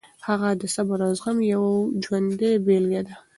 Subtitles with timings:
[0.27, 1.71] هغه د صبر او زغم یوه
[2.03, 3.15] ژوندۍ بېلګه ده.